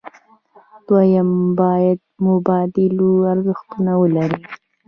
[0.87, 1.29] دویم
[1.59, 3.67] باید مبادلوي ارزښت
[4.01, 4.39] ولري.